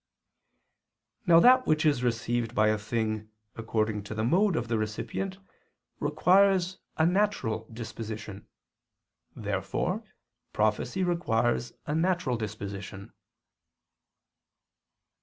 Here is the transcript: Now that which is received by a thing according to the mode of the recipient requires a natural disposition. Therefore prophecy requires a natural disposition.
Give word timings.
Now 1.27 1.39
that 1.41 1.67
which 1.67 1.85
is 1.85 2.01
received 2.03 2.55
by 2.55 2.69
a 2.69 2.79
thing 2.79 3.29
according 3.55 4.01
to 4.05 4.15
the 4.15 4.23
mode 4.23 4.55
of 4.55 4.67
the 4.67 4.79
recipient 4.79 5.37
requires 5.99 6.79
a 6.97 7.05
natural 7.05 7.67
disposition. 7.71 8.47
Therefore 9.35 10.03
prophecy 10.53 11.03
requires 11.03 11.73
a 11.85 11.93
natural 11.93 12.35
disposition. 12.35 13.13